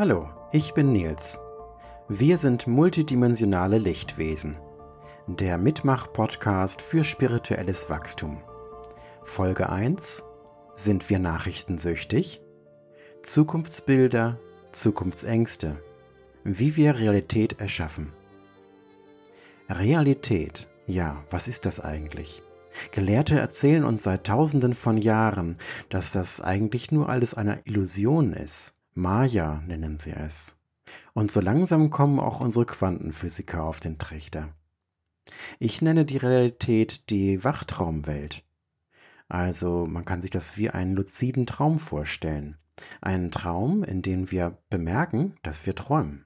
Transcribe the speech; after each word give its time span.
Hallo, 0.00 0.30
ich 0.50 0.72
bin 0.72 0.92
Nils. 0.92 1.42
Wir 2.08 2.38
sind 2.38 2.66
multidimensionale 2.66 3.76
Lichtwesen. 3.76 4.56
Der 5.26 5.58
Mitmach-Podcast 5.58 6.80
für 6.80 7.04
spirituelles 7.04 7.90
Wachstum. 7.90 8.38
Folge 9.24 9.68
1. 9.68 10.24
Sind 10.74 11.10
wir 11.10 11.18
nachrichtensüchtig? 11.18 12.40
Zukunftsbilder, 13.22 14.38
Zukunftsängste. 14.72 15.76
Wie 16.44 16.76
wir 16.76 16.98
Realität 16.98 17.60
erschaffen. 17.60 18.14
Realität, 19.68 20.66
ja, 20.86 21.22
was 21.28 21.46
ist 21.46 21.66
das 21.66 21.78
eigentlich? 21.78 22.42
Gelehrte 22.90 23.38
erzählen 23.38 23.84
uns 23.84 24.04
seit 24.04 24.26
tausenden 24.26 24.72
von 24.72 24.96
Jahren, 24.96 25.58
dass 25.90 26.10
das 26.10 26.40
eigentlich 26.40 26.90
nur 26.90 27.10
alles 27.10 27.34
eine 27.34 27.60
Illusion 27.66 28.32
ist. 28.32 28.79
Maya 28.94 29.62
nennen 29.66 29.98
sie 29.98 30.10
es. 30.10 30.56
Und 31.12 31.30
so 31.30 31.40
langsam 31.40 31.90
kommen 31.90 32.18
auch 32.18 32.40
unsere 32.40 32.66
Quantenphysiker 32.66 33.62
auf 33.62 33.80
den 33.80 33.98
Trichter. 33.98 34.54
Ich 35.58 35.82
nenne 35.82 36.04
die 36.04 36.16
Realität 36.16 37.10
die 37.10 37.44
Wachtraumwelt. 37.44 38.44
Also 39.28 39.86
man 39.86 40.04
kann 40.04 40.20
sich 40.20 40.30
das 40.30 40.56
wie 40.56 40.70
einen 40.70 40.94
luziden 40.96 41.46
Traum 41.46 41.78
vorstellen. 41.78 42.56
Einen 43.00 43.30
Traum, 43.30 43.84
in 43.84 44.02
dem 44.02 44.30
wir 44.30 44.58
bemerken, 44.70 45.36
dass 45.42 45.66
wir 45.66 45.74
träumen. 45.74 46.24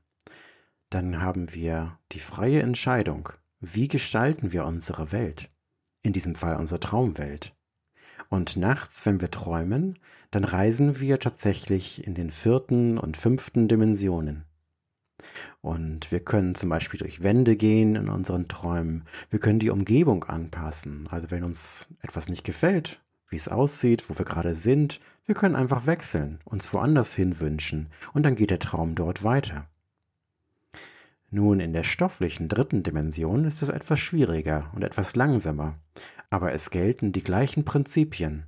Dann 0.89 1.21
haben 1.21 1.53
wir 1.53 1.99
die 2.13 2.21
freie 2.21 2.63
Entscheidung. 2.63 3.29
Wie 3.61 3.89
gestalten 3.89 4.53
wir 4.53 4.65
unsere 4.65 5.13
Welt? 5.13 5.49
In 6.03 6.13
diesem 6.13 6.35
Fall 6.35 6.57
unsere 6.57 6.81
Traumwelt. 6.81 7.55
Und 8.29 8.57
nachts, 8.57 9.05
wenn 9.07 9.21
wir 9.21 9.31
träumen, 9.31 9.99
dann 10.31 10.45
reisen 10.45 11.01
wir 11.01 11.21
tatsächlich 11.21 12.07
in 12.07 12.15
den 12.15 12.31
vierten 12.31 12.99
und 12.99 13.17
fünften 13.17 13.69
Dimensionen. 13.69 14.45
Und 15.61 16.11
wir 16.13 16.21
können 16.21 16.55
zum 16.55 16.69
Beispiel 16.69 16.99
durch 16.99 17.23
Wände 17.23 17.57
gehen 17.57 17.97
in 17.97 18.09
unseren 18.09 18.49
Träumen. 18.49 19.05
Wir 19.31 19.39
können 19.39 19.59
die 19.59 19.71
Umgebung 19.71 20.25
anpassen. 20.25 21.09
Also 21.11 21.31
wenn 21.31 21.45
uns 21.45 21.89
etwas 22.03 22.29
nicht 22.29 22.45
gefällt, 22.45 23.01
wie 23.29 23.37
es 23.37 23.49
aussieht, 23.49 24.09
wo 24.09 24.19
wir 24.19 24.27
gerade 24.27 24.55
sind, 24.55 25.01
wir 25.27 25.35
können 25.35 25.57
einfach 25.57 25.87
wechseln, 25.87 26.39
uns 26.45 26.73
woanders 26.75 27.15
hin 27.15 27.41
wünschen 27.41 27.89
und 28.13 28.25
dann 28.25 28.37
geht 28.37 28.51
der 28.51 28.59
Traum 28.59 28.95
dort 28.95 29.25
weiter. 29.25 29.67
Nun, 31.31 31.59
in 31.59 31.73
der 31.73 31.83
stofflichen 31.83 32.49
dritten 32.49 32.83
Dimension 32.83 33.45
ist 33.45 33.63
es 33.63 33.69
etwas 33.69 33.99
schwieriger 33.99 34.71
und 34.75 34.85
etwas 34.85 35.17
langsamer, 35.17 35.79
aber 36.31 36.53
es 36.53 36.71
gelten 36.71 37.13
die 37.13 37.23
gleichen 37.23 37.65
Prinzipien. 37.65 38.47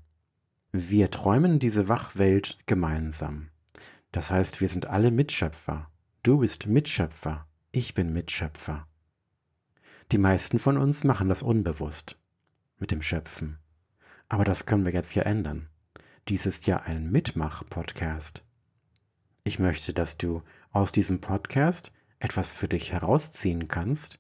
Wir 0.73 1.11
träumen 1.11 1.59
diese 1.59 1.89
Wachwelt 1.89 2.59
gemeinsam. 2.67 3.49
Das 4.13 4.31
heißt, 4.31 4.61
wir 4.61 4.69
sind 4.69 4.87
alle 4.87 5.11
Mitschöpfer. 5.11 5.91
Du 6.23 6.39
bist 6.39 6.67
Mitschöpfer, 6.67 7.47
ich 7.73 7.95
bin 7.95 8.13
Mitschöpfer. 8.13 8.87
Die 10.13 10.19
meisten 10.19 10.59
von 10.59 10.79
uns 10.79 11.05
machen 11.05 11.29
das 11.29 11.43
unbewusst 11.43 12.19
mit 12.79 12.91
dem 12.91 13.03
Schöpfen. 13.03 13.59
Aber 14.29 14.45
das 14.45 14.67
können 14.67 14.85
wir 14.85 14.93
jetzt 14.93 15.15
ja 15.15 15.23
ändern. 15.23 15.69
Dies 16.29 16.47
ist 16.47 16.67
ja 16.67 16.79
ein 16.79 17.11
Mitmach-Podcast. 17.11 18.43
Ich 19.45 19.59
möchte, 19.59 19.95
dass 19.95 20.17
du 20.17 20.43
aus 20.73 20.93
diesem 20.93 21.21
Podcast 21.21 21.93
etwas 22.19 22.53
für 22.53 22.69
dich 22.69 22.93
herausziehen 22.93 23.69
kannst 23.69 24.19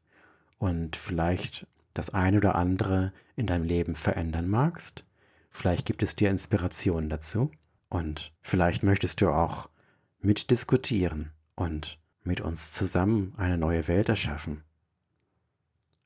und 0.58 0.96
vielleicht 0.96 1.66
das 1.98 2.11
eine 2.11 2.39
oder 2.39 2.55
andere 2.55 3.12
in 3.34 3.47
deinem 3.47 3.64
Leben 3.64 3.94
verändern 3.94 4.48
magst. 4.48 5.05
Vielleicht 5.50 5.86
gibt 5.86 6.03
es 6.03 6.16
dir 6.16 6.30
Inspiration 6.30 7.08
dazu 7.08 7.50
und 7.88 8.33
vielleicht 8.42 8.83
möchtest 8.83 9.20
du 9.20 9.30
auch 9.30 9.70
mitdiskutieren 10.20 11.30
und 11.55 11.98
mit 12.22 12.41
uns 12.41 12.72
zusammen 12.72 13.33
eine 13.36 13.56
neue 13.56 13.88
Welt 13.88 14.08
erschaffen. 14.08 14.62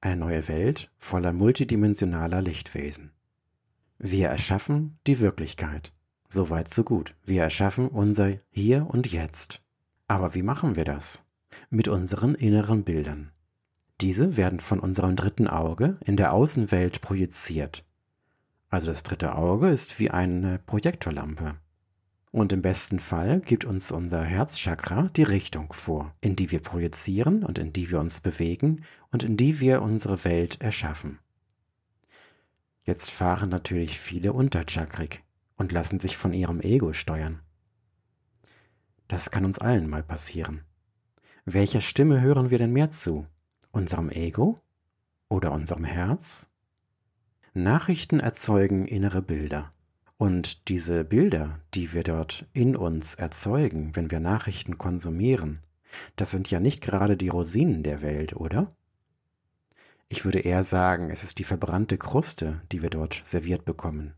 Eine 0.00 0.16
neue 0.16 0.48
Welt 0.48 0.90
voller 0.98 1.32
multidimensionaler 1.32 2.42
Lichtwesen. 2.42 3.12
Wir 3.98 4.28
erschaffen 4.28 4.98
die 5.06 5.20
Wirklichkeit. 5.20 5.92
Soweit 6.28 6.72
so 6.72 6.84
gut. 6.84 7.14
Wir 7.24 7.42
erschaffen 7.42 7.88
unser 7.88 8.38
Hier 8.50 8.86
und 8.88 9.10
Jetzt. 9.10 9.60
Aber 10.06 10.34
wie 10.34 10.42
machen 10.42 10.76
wir 10.76 10.84
das? 10.84 11.24
Mit 11.68 11.88
unseren 11.88 12.34
inneren 12.34 12.84
Bildern. 12.84 13.32
Diese 14.00 14.38
werden 14.38 14.60
von 14.60 14.80
unserem 14.80 15.14
dritten 15.14 15.46
Auge 15.46 15.98
in 16.04 16.16
der 16.16 16.32
Außenwelt 16.32 17.02
projiziert. 17.02 17.84
Also 18.70 18.86
das 18.86 19.02
dritte 19.02 19.34
Auge 19.34 19.68
ist 19.68 19.98
wie 19.98 20.10
eine 20.10 20.58
Projektorlampe. 20.58 21.56
Und 22.32 22.52
im 22.52 22.62
besten 22.62 23.00
Fall 23.00 23.40
gibt 23.40 23.64
uns 23.64 23.90
unser 23.90 24.22
Herzchakra 24.22 25.10
die 25.16 25.24
Richtung 25.24 25.72
vor, 25.72 26.14
in 26.20 26.36
die 26.36 26.50
wir 26.50 26.60
projizieren 26.60 27.44
und 27.44 27.58
in 27.58 27.72
die 27.72 27.90
wir 27.90 27.98
uns 27.98 28.20
bewegen 28.20 28.84
und 29.10 29.24
in 29.24 29.36
die 29.36 29.60
wir 29.60 29.82
unsere 29.82 30.24
Welt 30.24 30.60
erschaffen. 30.60 31.18
Jetzt 32.84 33.10
fahren 33.10 33.50
natürlich 33.50 33.98
viele 33.98 34.32
unterchakrig 34.32 35.22
und 35.56 35.72
lassen 35.72 35.98
sich 35.98 36.16
von 36.16 36.32
ihrem 36.32 36.60
Ego 36.60 36.92
steuern. 36.92 37.40
Das 39.08 39.30
kann 39.30 39.44
uns 39.44 39.58
allen 39.58 39.90
mal 39.90 40.04
passieren. 40.04 40.62
Welcher 41.44 41.80
Stimme 41.80 42.20
hören 42.20 42.50
wir 42.50 42.58
denn 42.58 42.72
mehr 42.72 42.92
zu? 42.92 43.26
Unserem 43.72 44.10
Ego 44.10 44.56
oder 45.28 45.52
unserem 45.52 45.84
Herz? 45.84 46.48
Nachrichten 47.54 48.18
erzeugen 48.18 48.84
innere 48.84 49.22
Bilder. 49.22 49.70
Und 50.16 50.68
diese 50.68 51.04
Bilder, 51.04 51.60
die 51.74 51.92
wir 51.92 52.02
dort 52.02 52.46
in 52.52 52.74
uns 52.74 53.14
erzeugen, 53.14 53.94
wenn 53.94 54.10
wir 54.10 54.18
Nachrichten 54.18 54.76
konsumieren, 54.76 55.60
das 56.16 56.32
sind 56.32 56.50
ja 56.50 56.58
nicht 56.58 56.82
gerade 56.82 57.16
die 57.16 57.28
Rosinen 57.28 57.84
der 57.84 58.02
Welt, 58.02 58.34
oder? 58.34 58.68
Ich 60.08 60.24
würde 60.24 60.40
eher 60.40 60.64
sagen, 60.64 61.10
es 61.10 61.22
ist 61.22 61.38
die 61.38 61.44
verbrannte 61.44 61.96
Kruste, 61.96 62.60
die 62.72 62.82
wir 62.82 62.90
dort 62.90 63.20
serviert 63.24 63.64
bekommen. 63.64 64.14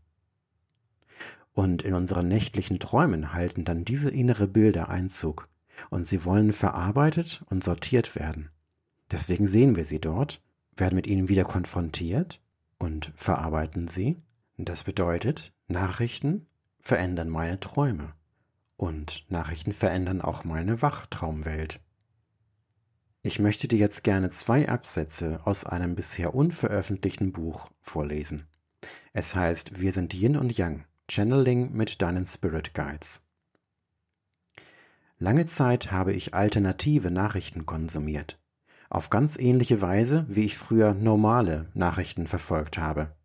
Und 1.53 1.83
in 1.83 1.93
unseren 1.93 2.27
nächtlichen 2.27 2.79
Träumen 2.79 3.33
halten 3.33 3.65
dann 3.65 3.85
diese 3.85 4.09
innere 4.09 4.47
Bilder 4.47 4.89
Einzug 4.89 5.47
und 5.91 6.07
sie 6.07 6.25
wollen 6.25 6.51
verarbeitet 6.53 7.43
und 7.49 7.63
sortiert 7.63 8.15
werden. 8.15 8.49
Deswegen 9.13 9.47
sehen 9.47 9.75
wir 9.75 9.85
sie 9.85 9.99
dort, 9.99 10.41
werden 10.75 10.95
mit 10.95 11.05
ihnen 11.05 11.29
wieder 11.29 11.43
konfrontiert 11.43 12.41
und 12.79 13.13
verarbeiten 13.15 13.87
sie. 13.87 14.17
Das 14.57 14.83
bedeutet, 14.83 15.53
Nachrichten 15.67 16.47
verändern 16.79 17.29
meine 17.29 17.59
Träume 17.59 18.15
und 18.75 19.23
Nachrichten 19.29 19.71
verändern 19.71 20.19
auch 20.19 20.45
meine 20.45 20.81
Wachtraumwelt. 20.81 21.79
Ich 23.21 23.37
möchte 23.37 23.67
dir 23.67 23.77
jetzt 23.77 24.03
gerne 24.03 24.31
zwei 24.31 24.67
Absätze 24.67 25.41
aus 25.45 25.63
einem 25.63 25.93
bisher 25.93 26.33
unveröffentlichten 26.33 27.31
Buch 27.31 27.69
vorlesen. 27.81 28.47
Es 29.13 29.35
heißt 29.35 29.79
Wir 29.79 29.91
sind 29.91 30.15
Yin 30.15 30.37
und 30.37 30.57
Yang, 30.57 30.85
Channeling 31.07 31.71
mit 31.71 32.01
deinen 32.01 32.25
Spirit 32.25 32.73
Guides. 32.73 33.21
Lange 35.19 35.45
Zeit 35.45 35.91
habe 35.91 36.13
ich 36.13 36.33
alternative 36.33 37.11
Nachrichten 37.11 37.67
konsumiert, 37.67 38.39
auf 38.93 39.09
ganz 39.09 39.37
ähnliche 39.37 39.81
Weise, 39.81 40.25
wie 40.29 40.45
ich 40.45 40.57
früher 40.57 40.93
normale 40.93 41.67
Nachrichten 41.73 42.27
verfolgt 42.27 42.77
habe. 42.77 43.15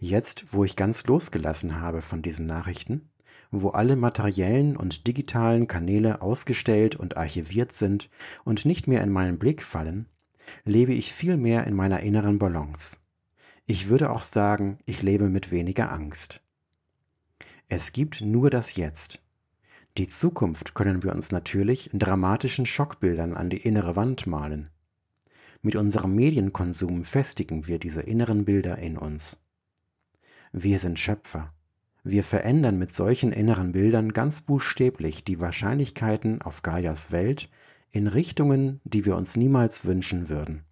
Jetzt, 0.00 0.52
wo 0.52 0.64
ich 0.64 0.76
ganz 0.76 1.06
losgelassen 1.06 1.80
habe 1.80 2.02
von 2.02 2.20
diesen 2.20 2.46
Nachrichten, 2.46 3.08
wo 3.50 3.70
alle 3.70 3.96
materiellen 3.96 4.76
und 4.76 5.06
digitalen 5.06 5.66
Kanäle 5.66 6.20
ausgestellt 6.20 6.96
und 6.96 7.16
archiviert 7.16 7.72
sind 7.72 8.10
und 8.44 8.64
nicht 8.64 8.86
mehr 8.86 9.02
in 9.02 9.10
meinen 9.10 9.38
Blick 9.38 9.62
fallen, 9.62 10.06
lebe 10.64 10.92
ich 10.92 11.12
viel 11.12 11.36
mehr 11.36 11.66
in 11.66 11.74
meiner 11.74 12.00
inneren 12.00 12.38
Balance. 12.38 12.98
Ich 13.66 13.88
würde 13.88 14.10
auch 14.10 14.22
sagen, 14.22 14.78
ich 14.84 15.02
lebe 15.02 15.28
mit 15.28 15.50
weniger 15.50 15.90
Angst. 15.92 16.42
Es 17.68 17.92
gibt 17.92 18.20
nur 18.20 18.50
das 18.50 18.76
Jetzt. 18.76 19.22
Die 19.96 20.08
Zukunft 20.08 20.74
können 20.74 21.02
wir 21.02 21.14
uns 21.14 21.32
natürlich 21.32 21.92
in 21.92 21.98
dramatischen 21.98 22.66
Schockbildern 22.66 23.34
an 23.34 23.48
die 23.48 23.58
innere 23.58 23.96
Wand 23.96 24.26
malen. 24.26 24.68
Mit 25.64 25.76
unserem 25.76 26.16
Medienkonsum 26.16 27.04
festigen 27.04 27.68
wir 27.68 27.78
diese 27.78 28.02
inneren 28.02 28.44
Bilder 28.44 28.78
in 28.78 28.98
uns. 28.98 29.40
Wir 30.50 30.80
sind 30.80 30.98
Schöpfer. 30.98 31.54
Wir 32.02 32.24
verändern 32.24 32.80
mit 32.80 32.92
solchen 32.92 33.30
inneren 33.30 33.70
Bildern 33.70 34.12
ganz 34.12 34.40
buchstäblich 34.40 35.22
die 35.22 35.38
Wahrscheinlichkeiten 35.38 36.42
auf 36.42 36.62
Gaias 36.62 37.12
Welt 37.12 37.48
in 37.92 38.08
Richtungen, 38.08 38.80
die 38.82 39.06
wir 39.06 39.14
uns 39.14 39.36
niemals 39.36 39.84
wünschen 39.84 40.28
würden. 40.28 40.64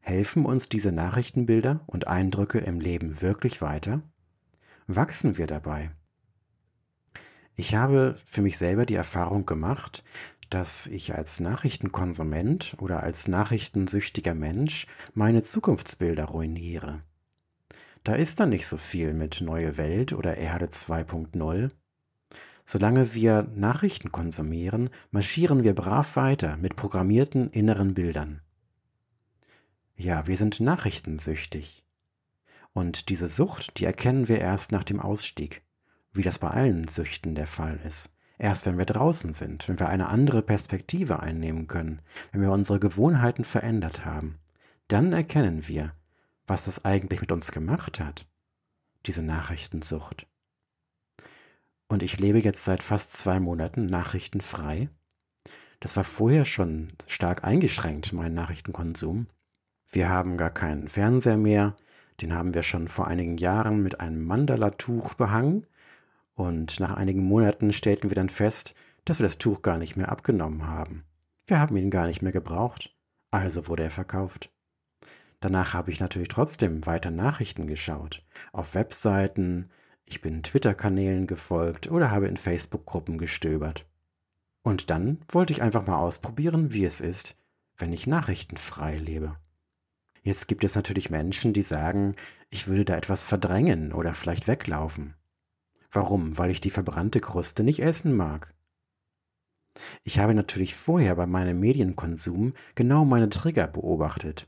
Helfen 0.00 0.46
uns 0.46 0.70
diese 0.70 0.90
Nachrichtenbilder 0.90 1.80
und 1.86 2.06
Eindrücke 2.06 2.60
im 2.60 2.80
Leben 2.80 3.20
wirklich 3.20 3.60
weiter? 3.60 4.00
Wachsen 4.86 5.36
wir 5.36 5.46
dabei? 5.46 5.90
Ich 7.56 7.74
habe 7.74 8.16
für 8.24 8.42
mich 8.42 8.56
selber 8.56 8.86
die 8.86 8.94
Erfahrung 8.94 9.44
gemacht, 9.44 10.04
dass 10.50 10.86
ich 10.86 11.14
als 11.14 11.40
Nachrichtenkonsument 11.40 12.76
oder 12.78 13.02
als 13.02 13.28
nachrichtensüchtiger 13.28 14.34
Mensch 14.34 14.86
meine 15.14 15.42
Zukunftsbilder 15.42 16.24
ruiniere. 16.24 17.00
Da 18.04 18.14
ist 18.14 18.40
dann 18.40 18.50
nicht 18.50 18.66
so 18.66 18.76
viel 18.76 19.14
mit 19.14 19.40
Neue 19.40 19.76
Welt 19.76 20.12
oder 20.12 20.36
Erde 20.36 20.66
2.0, 20.66 21.70
Solange 22.68 23.14
wir 23.14 23.48
Nachrichten 23.54 24.10
konsumieren, 24.10 24.90
marschieren 25.12 25.62
wir 25.62 25.72
brav 25.72 26.16
weiter 26.16 26.56
mit 26.56 26.74
programmierten 26.74 27.48
inneren 27.50 27.94
Bildern. 27.94 28.40
Ja, 29.94 30.26
wir 30.26 30.36
sind 30.36 30.58
nachrichtensüchtig. 30.58 31.84
Und 32.72 33.08
diese 33.08 33.28
Sucht, 33.28 33.78
die 33.78 33.84
erkennen 33.84 34.26
wir 34.26 34.40
erst 34.40 34.72
nach 34.72 34.82
dem 34.82 34.98
Ausstieg, 35.00 35.62
wie 36.12 36.22
das 36.22 36.40
bei 36.40 36.50
allen 36.50 36.88
Süchten 36.88 37.36
der 37.36 37.46
Fall 37.46 37.78
ist. 37.86 38.10
Erst 38.38 38.66
wenn 38.66 38.78
wir 38.78 38.84
draußen 38.84 39.32
sind, 39.32 39.68
wenn 39.68 39.78
wir 39.78 39.88
eine 39.88 40.08
andere 40.08 40.42
Perspektive 40.42 41.20
einnehmen 41.20 41.68
können, 41.68 42.02
wenn 42.32 42.42
wir 42.42 42.52
unsere 42.52 42.78
Gewohnheiten 42.78 43.44
verändert 43.44 44.04
haben, 44.04 44.38
dann 44.88 45.12
erkennen 45.12 45.66
wir, 45.68 45.92
was 46.46 46.66
das 46.66 46.84
eigentlich 46.84 47.20
mit 47.20 47.32
uns 47.32 47.50
gemacht 47.50 47.98
hat, 47.98 48.26
diese 49.06 49.22
Nachrichtensucht. 49.22 50.26
Und 51.88 52.02
ich 52.02 52.18
lebe 52.18 52.40
jetzt 52.40 52.64
seit 52.64 52.82
fast 52.82 53.12
zwei 53.12 53.40
Monaten 53.40 53.86
nachrichtenfrei. 53.86 54.88
Das 55.80 55.96
war 55.96 56.04
vorher 56.04 56.44
schon 56.44 56.88
stark 57.06 57.44
eingeschränkt, 57.44 58.12
mein 58.12 58.34
Nachrichtenkonsum. 58.34 59.28
Wir 59.90 60.08
haben 60.08 60.36
gar 60.36 60.50
keinen 60.50 60.88
Fernseher 60.88 61.36
mehr. 61.36 61.76
Den 62.20 62.34
haben 62.34 62.54
wir 62.54 62.62
schon 62.62 62.88
vor 62.88 63.06
einigen 63.06 63.36
Jahren 63.36 63.82
mit 63.82 64.00
einem 64.00 64.24
Mandala-Tuch 64.24 65.14
behangen. 65.14 65.66
Und 66.36 66.78
nach 66.80 66.94
einigen 66.94 67.24
Monaten 67.24 67.72
stellten 67.72 68.10
wir 68.10 68.14
dann 68.14 68.28
fest, 68.28 68.74
dass 69.04 69.18
wir 69.18 69.24
das 69.24 69.38
Tuch 69.38 69.62
gar 69.62 69.78
nicht 69.78 69.96
mehr 69.96 70.10
abgenommen 70.10 70.66
haben. 70.66 71.04
Wir 71.46 71.58
haben 71.58 71.76
ihn 71.76 71.90
gar 71.90 72.06
nicht 72.06 72.22
mehr 72.22 72.32
gebraucht. 72.32 72.94
Also 73.30 73.66
wurde 73.66 73.82
er 73.82 73.90
verkauft. 73.90 74.50
Danach 75.40 75.74
habe 75.74 75.90
ich 75.90 76.00
natürlich 76.00 76.28
trotzdem 76.28 76.86
weiter 76.86 77.10
Nachrichten 77.10 77.66
geschaut. 77.66 78.24
Auf 78.52 78.74
Webseiten, 78.74 79.70
ich 80.04 80.20
bin 80.20 80.42
Twitter-Kanälen 80.42 81.26
gefolgt 81.26 81.90
oder 81.90 82.10
habe 82.10 82.28
in 82.28 82.36
Facebook-Gruppen 82.36 83.18
gestöbert. 83.18 83.86
Und 84.62 84.90
dann 84.90 85.18
wollte 85.28 85.52
ich 85.52 85.62
einfach 85.62 85.86
mal 85.86 85.98
ausprobieren, 85.98 86.72
wie 86.72 86.84
es 86.84 87.00
ist, 87.00 87.36
wenn 87.78 87.92
ich 87.92 88.06
nachrichtenfrei 88.06 88.96
lebe. 88.96 89.36
Jetzt 90.22 90.48
gibt 90.48 90.64
es 90.64 90.74
natürlich 90.74 91.10
Menschen, 91.10 91.52
die 91.52 91.62
sagen, 91.62 92.16
ich 92.50 92.66
würde 92.66 92.84
da 92.84 92.96
etwas 92.96 93.22
verdrängen 93.22 93.92
oder 93.92 94.14
vielleicht 94.14 94.48
weglaufen. 94.48 95.14
Warum? 95.96 96.38
Weil 96.38 96.50
ich 96.50 96.60
die 96.60 96.70
verbrannte 96.70 97.20
Kruste 97.20 97.64
nicht 97.64 97.80
essen 97.80 98.16
mag. 98.16 98.54
Ich 100.04 100.18
habe 100.18 100.34
natürlich 100.34 100.74
vorher 100.74 101.14
bei 101.16 101.26
meinem 101.26 101.58
Medienkonsum 101.58 102.54
genau 102.74 103.04
meine 103.04 103.28
Trigger 103.28 103.66
beobachtet. 103.66 104.46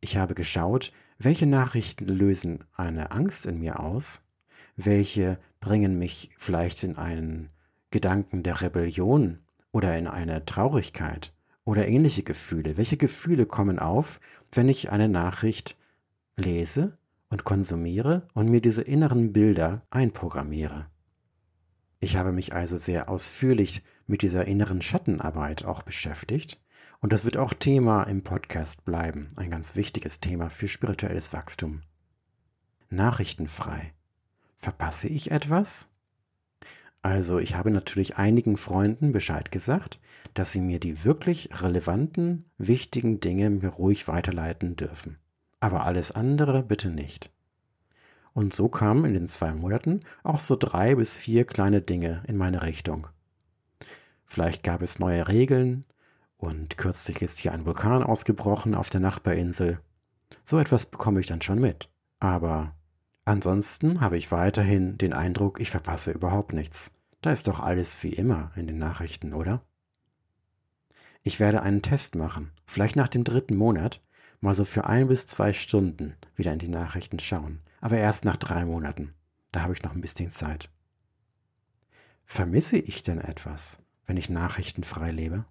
Ich 0.00 0.16
habe 0.16 0.34
geschaut, 0.34 0.92
welche 1.18 1.46
Nachrichten 1.46 2.06
lösen 2.06 2.64
eine 2.74 3.10
Angst 3.10 3.46
in 3.46 3.58
mir 3.58 3.80
aus 3.80 4.22
welche 4.76 5.38
bringen 5.60 5.98
mich 5.98 6.30
vielleicht 6.36 6.82
in 6.82 6.96
einen 6.96 7.50
Gedanken 7.90 8.42
der 8.42 8.60
Rebellion 8.60 9.38
oder 9.70 9.96
in 9.96 10.06
eine 10.06 10.44
Traurigkeit 10.44 11.32
oder 11.64 11.86
ähnliche 11.86 12.22
Gefühle. 12.22 12.76
Welche 12.76 12.96
Gefühle 12.96 13.46
kommen 13.46 13.78
auf, 13.78 14.20
wenn 14.50 14.68
ich 14.68 14.90
eine 14.90 15.08
Nachricht 15.08 15.76
lese 16.36 16.96
und 17.32 17.44
konsumiere 17.44 18.28
und 18.34 18.50
mir 18.50 18.60
diese 18.60 18.82
inneren 18.82 19.32
Bilder 19.32 19.82
einprogrammiere? 19.90 20.86
Ich 21.98 22.16
habe 22.16 22.30
mich 22.30 22.52
also 22.52 22.76
sehr 22.76 23.08
ausführlich 23.08 23.82
mit 24.06 24.20
dieser 24.20 24.44
inneren 24.44 24.82
Schattenarbeit 24.82 25.64
auch 25.64 25.82
beschäftigt 25.82 26.60
und 27.00 27.10
das 27.12 27.24
wird 27.24 27.38
auch 27.38 27.54
Thema 27.54 28.02
im 28.02 28.22
Podcast 28.22 28.84
bleiben, 28.84 29.32
ein 29.36 29.50
ganz 29.50 29.76
wichtiges 29.76 30.20
Thema 30.20 30.50
für 30.50 30.68
spirituelles 30.68 31.32
Wachstum. 31.32 31.80
Nachrichtenfrei. 32.90 33.94
Verpasse 34.54 35.08
ich 35.08 35.30
etwas? 35.30 35.88
Also 37.00 37.38
ich 37.38 37.54
habe 37.54 37.70
natürlich 37.70 38.18
einigen 38.18 38.58
Freunden 38.58 39.12
Bescheid 39.12 39.50
gesagt, 39.50 39.98
dass 40.34 40.52
sie 40.52 40.60
mir 40.60 40.80
die 40.80 41.04
wirklich 41.04 41.48
relevanten, 41.62 42.44
wichtigen 42.58 43.20
Dinge 43.20 43.48
mir 43.48 43.68
ruhig 43.68 44.06
weiterleiten 44.06 44.76
dürfen. 44.76 45.18
Aber 45.62 45.86
alles 45.86 46.12
andere 46.12 46.62
bitte 46.62 46.90
nicht. 46.90 47.30
Und 48.34 48.52
so 48.52 48.68
kamen 48.68 49.04
in 49.04 49.14
den 49.14 49.26
zwei 49.26 49.54
Monaten 49.54 50.00
auch 50.22 50.40
so 50.40 50.56
drei 50.56 50.94
bis 50.94 51.16
vier 51.16 51.44
kleine 51.44 51.80
Dinge 51.80 52.22
in 52.26 52.36
meine 52.36 52.62
Richtung. 52.62 53.06
Vielleicht 54.24 54.62
gab 54.62 54.82
es 54.82 54.98
neue 54.98 55.28
Regeln 55.28 55.86
und 56.36 56.76
kürzlich 56.78 57.22
ist 57.22 57.38
hier 57.38 57.52
ein 57.52 57.64
Vulkan 57.64 58.02
ausgebrochen 58.02 58.74
auf 58.74 58.90
der 58.90 59.00
Nachbarinsel. 59.00 59.80
So 60.44 60.58
etwas 60.58 60.86
bekomme 60.86 61.20
ich 61.20 61.26
dann 61.26 61.42
schon 61.42 61.60
mit. 61.60 61.88
Aber 62.18 62.74
Ansonsten 63.24 64.00
habe 64.00 64.16
ich 64.16 64.32
weiterhin 64.32 64.98
den 64.98 65.12
Eindruck, 65.12 65.60
ich 65.60 65.70
verpasse 65.70 66.10
überhaupt 66.10 66.52
nichts. 66.52 66.94
Da 67.20 67.30
ist 67.30 67.46
doch 67.46 67.60
alles 67.60 68.02
wie 68.02 68.12
immer 68.12 68.50
in 68.56 68.66
den 68.66 68.78
Nachrichten, 68.78 69.32
oder? 69.32 69.62
Ich 71.22 71.38
werde 71.38 71.62
einen 71.62 71.82
Test 71.82 72.16
machen, 72.16 72.50
vielleicht 72.66 72.96
nach 72.96 73.06
dem 73.06 73.22
dritten 73.22 73.54
Monat, 73.54 74.02
mal 74.42 74.54
so 74.54 74.64
für 74.64 74.86
ein 74.86 75.08
bis 75.08 75.26
zwei 75.26 75.52
Stunden 75.52 76.14
wieder 76.36 76.52
in 76.52 76.58
die 76.58 76.68
Nachrichten 76.68 77.18
schauen, 77.18 77.60
aber 77.80 77.96
erst 77.96 78.24
nach 78.24 78.36
drei 78.36 78.64
Monaten. 78.64 79.14
Da 79.52 79.62
habe 79.62 79.72
ich 79.72 79.82
noch 79.82 79.94
ein 79.94 80.00
bisschen 80.00 80.30
Zeit. 80.30 80.68
Vermisse 82.24 82.76
ich 82.76 83.02
denn 83.02 83.18
etwas, 83.18 83.80
wenn 84.04 84.16
ich 84.16 84.28
nachrichtenfrei 84.28 85.12
lebe? 85.12 85.44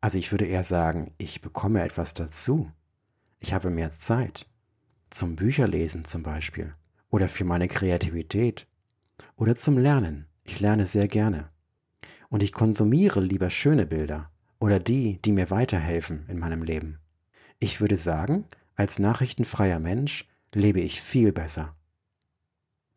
Also 0.00 0.18
ich 0.18 0.30
würde 0.30 0.44
eher 0.44 0.62
sagen, 0.62 1.14
ich 1.16 1.40
bekomme 1.40 1.82
etwas 1.82 2.12
dazu. 2.12 2.70
Ich 3.40 3.54
habe 3.54 3.70
mehr 3.70 3.92
Zeit 3.94 4.46
zum 5.08 5.36
Bücherlesen 5.36 6.04
zum 6.04 6.22
Beispiel 6.22 6.74
oder 7.08 7.28
für 7.28 7.44
meine 7.44 7.68
Kreativität 7.68 8.66
oder 9.36 9.56
zum 9.56 9.78
Lernen. 9.78 10.26
Ich 10.42 10.60
lerne 10.60 10.84
sehr 10.84 11.08
gerne. 11.08 11.48
Und 12.28 12.42
ich 12.42 12.52
konsumiere 12.52 13.20
lieber 13.20 13.48
schöne 13.48 13.86
Bilder 13.86 14.30
oder 14.58 14.80
die, 14.80 15.22
die 15.22 15.32
mir 15.32 15.50
weiterhelfen 15.50 16.26
in 16.28 16.38
meinem 16.38 16.62
Leben. 16.62 16.98
Ich 17.64 17.80
würde 17.80 17.96
sagen, 17.96 18.44
als 18.76 18.98
nachrichtenfreier 18.98 19.78
Mensch 19.78 20.28
lebe 20.52 20.80
ich 20.80 21.00
viel 21.00 21.32
besser. 21.32 21.74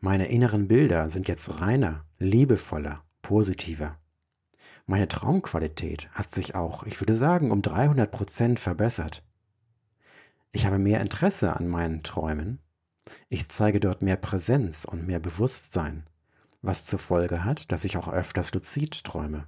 Meine 0.02 0.28
inneren 0.28 0.68
Bilder 0.68 1.10
sind 1.10 1.30
jetzt 1.30 1.62
reiner, 1.62 2.04
liebevoller, 2.20 3.06
positiver. 3.22 3.98
Meine 4.86 5.08
Traumqualität 5.08 6.10
hat 6.12 6.32
sich 6.32 6.56
auch, 6.56 6.84
ich 6.84 7.00
würde 7.00 7.14
sagen, 7.14 7.50
um 7.52 7.62
300 7.62 8.12
Prozent 8.12 8.60
verbessert. 8.60 9.24
Ich 10.52 10.66
habe 10.66 10.80
mehr 10.80 11.00
Interesse 11.00 11.56
an 11.56 11.70
meinen 11.70 12.04
Träumen. 12.04 12.60
Ich 13.30 13.48
zeige 13.48 13.80
dort 13.80 14.02
mehr 14.02 14.18
Präsenz 14.18 14.84
und 14.84 15.08
mehr 15.08 15.20
Bewusstsein, 15.20 16.04
was 16.62 16.86
zur 16.86 17.00
Folge 17.00 17.46
hat, 17.46 17.72
dass 17.72 17.86
ich 17.86 17.96
auch 17.96 18.10
öfters 18.10 18.54
luzid 18.54 19.06
träume, 19.06 19.48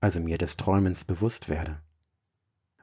also 0.00 0.20
mir 0.20 0.36
des 0.36 0.58
Träumens 0.58 1.06
bewusst 1.06 1.48
werde. 1.48 1.80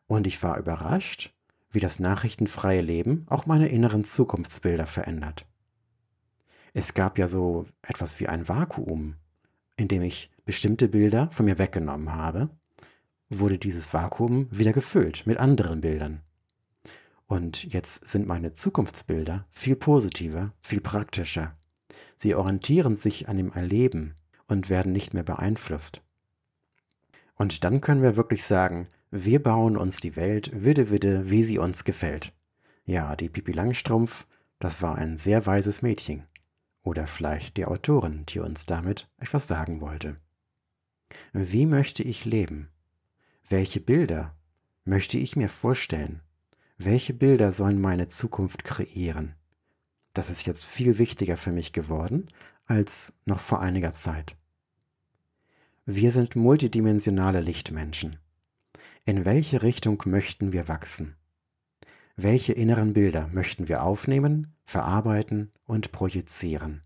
Und 0.07 0.25
ich 0.25 0.41
war 0.41 0.57
überrascht, 0.57 1.31
wie 1.71 1.79
das 1.79 1.99
nachrichtenfreie 1.99 2.81
Leben 2.81 3.25
auch 3.29 3.45
meine 3.45 3.69
inneren 3.69 4.03
Zukunftsbilder 4.03 4.87
verändert. 4.87 5.45
Es 6.73 6.93
gab 6.93 7.17
ja 7.17 7.27
so 7.27 7.65
etwas 7.81 8.19
wie 8.19 8.27
ein 8.27 8.47
Vakuum, 8.47 9.15
in 9.75 9.87
dem 9.87 10.03
ich 10.03 10.31
bestimmte 10.45 10.87
Bilder 10.87 11.29
von 11.31 11.45
mir 11.45 11.57
weggenommen 11.57 12.13
habe, 12.13 12.49
wurde 13.29 13.57
dieses 13.57 13.93
Vakuum 13.93 14.47
wieder 14.51 14.73
gefüllt 14.73 15.25
mit 15.25 15.39
anderen 15.39 15.81
Bildern. 15.81 16.21
Und 17.27 17.71
jetzt 17.71 18.07
sind 18.07 18.27
meine 18.27 18.53
Zukunftsbilder 18.53 19.45
viel 19.51 19.75
positiver, 19.75 20.53
viel 20.59 20.81
praktischer. 20.81 21.55
Sie 22.15 22.33
orientieren 22.33 22.95
sich 22.95 23.29
an 23.29 23.37
dem 23.37 23.51
Erleben 23.51 24.15
und 24.47 24.69
werden 24.69 24.91
nicht 24.91 25.13
mehr 25.13 25.23
beeinflusst. 25.23 26.01
Und 27.35 27.63
dann 27.63 27.81
können 27.81 28.01
wir 28.01 28.15
wirklich 28.15 28.43
sagen, 28.43 28.87
wir 29.11 29.41
bauen 29.41 29.77
uns 29.77 29.97
die 29.97 30.15
Welt 30.15 30.51
widde 30.53 30.89
widde, 30.89 31.29
wie 31.29 31.43
sie 31.43 31.57
uns 31.57 31.83
gefällt. 31.83 32.33
Ja, 32.85 33.15
die 33.15 33.29
Pipi 33.29 33.51
Langstrumpf, 33.51 34.27
das 34.59 34.81
war 34.81 34.95
ein 34.95 35.17
sehr 35.17 35.45
weises 35.45 35.81
Mädchen. 35.81 36.23
Oder 36.83 37.07
vielleicht 37.07 37.57
die 37.57 37.65
Autorin, 37.65 38.25
die 38.27 38.39
uns 38.39 38.65
damit 38.65 39.09
etwas 39.17 39.47
sagen 39.47 39.81
wollte. 39.81 40.17
Wie 41.33 41.65
möchte 41.65 42.03
ich 42.03 42.25
leben? 42.25 42.69
Welche 43.47 43.79
Bilder 43.79 44.35
möchte 44.85 45.17
ich 45.17 45.35
mir 45.35 45.49
vorstellen? 45.49 46.21
welche 46.79 47.13
Bilder 47.13 47.51
sollen 47.51 47.79
meine 47.79 48.07
Zukunft 48.07 48.63
kreieren? 48.63 49.35
Das 50.13 50.29
ist 50.29 50.47
jetzt 50.47 50.65
viel 50.65 50.97
wichtiger 50.97 51.37
für 51.37 51.51
mich 51.51 51.73
geworden 51.73 52.27
als 52.65 53.13
noch 53.25 53.39
vor 53.39 53.61
einiger 53.61 53.91
Zeit. 53.91 54.35
Wir 55.85 56.11
sind 56.11 56.35
multidimensionale 56.35 57.41
Lichtmenschen. 57.41 58.17
In 59.05 59.25
welche 59.25 59.63
Richtung 59.63 60.01
möchten 60.05 60.53
wir 60.53 60.67
wachsen? 60.67 61.15
Welche 62.15 62.53
inneren 62.53 62.93
Bilder 62.93 63.27
möchten 63.27 63.67
wir 63.67 63.83
aufnehmen, 63.83 64.55
verarbeiten 64.63 65.51
und 65.65 65.91
projizieren? 65.91 66.81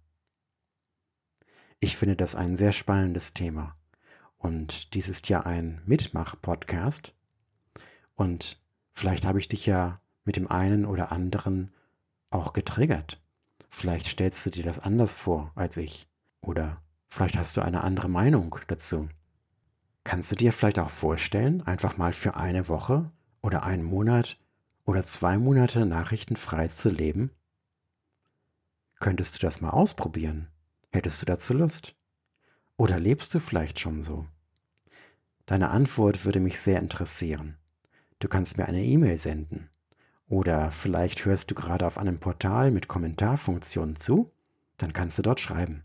Ich 1.79 1.97
finde 1.97 2.15
das 2.15 2.35
ein 2.35 2.55
sehr 2.55 2.71
spannendes 2.71 3.33
Thema. 3.33 3.75
Und 4.37 4.93
dies 4.93 5.09
ist 5.09 5.29
ja 5.29 5.41
ein 5.41 5.81
Mitmach-Podcast. 5.85 7.13
Und 8.15 8.63
Vielleicht 8.93 9.25
habe 9.25 9.39
ich 9.39 9.47
dich 9.47 9.65
ja 9.65 9.99
mit 10.23 10.35
dem 10.37 10.49
einen 10.49 10.85
oder 10.85 11.11
anderen 11.11 11.73
auch 12.29 12.53
getriggert. 12.53 13.19
Vielleicht 13.69 14.05
stellst 14.07 14.45
du 14.45 14.51
dir 14.51 14.63
das 14.63 14.79
anders 14.79 15.17
vor 15.17 15.51
als 15.55 15.77
ich. 15.77 16.07
Oder 16.41 16.81
Vielleicht 17.09 17.37
hast 17.37 17.57
du 17.57 17.61
eine 17.61 17.83
andere 17.83 18.09
Meinung 18.09 18.55
dazu. 18.67 19.09
Kannst 20.03 20.31
du 20.31 20.35
dir 20.35 20.51
vielleicht 20.51 20.79
auch 20.79 20.89
vorstellen, 20.89 21.61
einfach 21.61 21.97
mal 21.97 22.13
für 22.13 22.35
eine 22.35 22.67
Woche 22.67 23.11
oder 23.41 23.63
einen 23.63 23.83
Monat 23.83 24.37
oder 24.85 25.03
zwei 25.03 25.37
Monate 25.37 25.85
nachrichtenfrei 25.85 26.67
zu 26.67 26.89
leben? 26.89 27.31
Könntest 28.99 29.35
du 29.35 29.45
das 29.45 29.61
mal 29.61 29.69
ausprobieren? 29.69 30.49
Hättest 30.91 31.21
du 31.21 31.25
dazu 31.25 31.53
Lust? 31.53 31.95
Oder 32.77 32.99
lebst 32.99 33.33
du 33.33 33.39
vielleicht 33.39 33.79
schon 33.79 34.03
so? 34.03 34.25
Deine 35.45 35.69
Antwort 35.69 36.25
würde 36.25 36.39
mich 36.39 36.59
sehr 36.59 36.79
interessieren. 36.79 37.57
Du 38.19 38.27
kannst 38.27 38.57
mir 38.57 38.65
eine 38.65 38.83
E-Mail 38.83 39.17
senden. 39.17 39.69
Oder 40.27 40.71
vielleicht 40.71 41.25
hörst 41.25 41.51
du 41.51 41.55
gerade 41.55 41.85
auf 41.85 41.97
einem 41.97 42.19
Portal 42.19 42.71
mit 42.71 42.87
Kommentarfunktion 42.87 43.95
zu, 43.95 44.31
dann 44.77 44.93
kannst 44.93 45.17
du 45.17 45.21
dort 45.21 45.39
schreiben. 45.39 45.83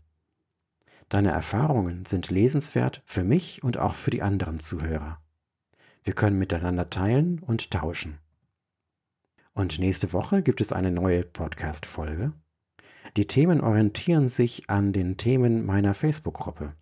Deine 1.09 1.31
Erfahrungen 1.31 2.05
sind 2.05 2.29
lesenswert 2.29 3.01
für 3.05 3.23
mich 3.23 3.63
und 3.63 3.77
auch 3.77 3.93
für 3.93 4.11
die 4.11 4.21
anderen 4.21 4.59
Zuhörer. 4.59 5.19
Wir 6.03 6.13
können 6.13 6.37
miteinander 6.37 6.89
teilen 6.89 7.39
und 7.39 7.71
tauschen. 7.71 8.19
Und 9.53 9.79
nächste 9.79 10.13
Woche 10.13 10.43
gibt 10.43 10.61
es 10.61 10.71
eine 10.71 10.91
neue 10.91 11.23
Podcast-Folge. 11.23 12.33
Die 13.17 13.25
Themen 13.25 13.59
orientieren 13.59 14.29
sich 14.29 14.69
an 14.69 14.93
den 14.93 15.17
Themen 15.17 15.65
meiner 15.65 15.95
Facebook-Gruppe. 15.95 16.73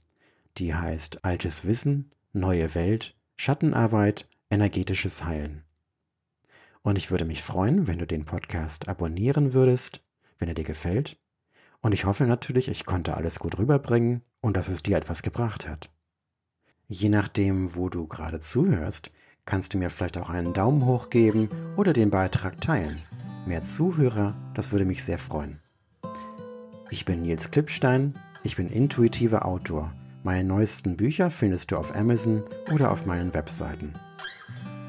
Die 0.57 0.75
heißt 0.75 1.24
Altes 1.24 1.65
Wissen, 1.65 2.12
Neue 2.34 2.75
Welt, 2.75 3.15
Schattenarbeit, 3.38 4.27
energetisches 4.50 5.24
Heilen. 5.24 5.63
Und 6.81 6.98
ich 6.98 7.12
würde 7.12 7.25
mich 7.25 7.41
freuen, 7.41 7.88
wenn 7.88 8.00
du 8.00 8.05
den 8.05 8.25
Podcast 8.25 8.89
abonnieren 8.89 9.53
würdest, 9.53 10.03
wenn 10.38 10.50
er 10.50 10.53
dir 10.53 10.63
gefällt. 10.63 11.17
Und 11.88 11.94
ich 11.94 12.03
hoffe 12.03 12.25
natürlich, 12.25 12.67
ich 12.67 12.86
konnte 12.86 13.15
alles 13.15 13.39
gut 13.39 13.58
rüberbringen 13.58 14.22
und 14.41 14.58
dass 14.58 14.67
es 14.67 14.84
dir 14.84 14.98
etwas 14.98 15.22
gebracht 15.22 15.70
hat. 15.70 15.89
Je 16.89 17.08
nachdem, 17.08 17.75
wo 17.75 17.88
du 17.88 18.08
gerade 18.08 18.41
zuhörst, 18.41 19.10
kannst 19.46 19.74
du 19.74 19.77
mir 19.77 19.89
vielleicht 19.89 20.17
auch 20.17 20.29
einen 20.29 20.51
Daumen 20.51 20.86
hoch 20.86 21.10
geben 21.10 21.48
oder 21.77 21.94
den 21.94 22.10
Beitrag 22.10 22.60
teilen. 22.60 23.00
Mehr 23.46 23.63
Zuhörer, 23.63 24.36
das 24.53 24.74
würde 24.74 24.84
mich 24.84 25.01
sehr 25.06 25.17
freuen. 25.17 25.62
Ich 26.89 27.06
bin 27.06 27.22
Nils 27.22 27.51
Klippstein, 27.51 28.15
ich 28.44 28.58
bin 28.58 28.67
intuitiver 28.67 29.46
Autor. 29.46 29.94
Meine 30.24 30.44
neuesten 30.44 30.98
Bücher 30.98 31.32
findest 31.32 31.72
du 31.72 31.77
auf 31.77 31.96
Amazon 31.96 32.44
oder 32.74 32.91
auf 32.91 33.06
meinen 33.06 33.34
Webseiten. 33.34 33.94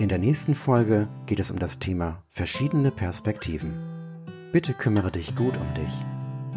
In 0.00 0.08
der 0.08 0.18
nächsten 0.18 0.56
Folge 0.56 1.06
geht 1.26 1.38
es 1.38 1.52
um 1.52 1.60
das 1.60 1.78
Thema 1.78 2.24
verschiedene 2.28 2.90
Perspektiven. 2.90 3.72
Bitte 4.50 4.74
kümmere 4.74 5.12
dich 5.12 5.36
gut 5.36 5.56
um 5.56 5.74
dich 5.74 6.04